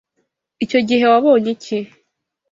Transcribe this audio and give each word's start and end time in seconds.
Icyo 0.63 0.79
gihe 0.87 1.03
wabonye 1.11 1.49
iki? 1.55 1.77